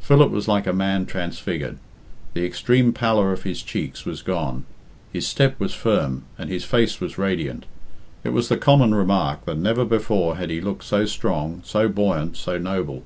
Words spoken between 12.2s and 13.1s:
so noble.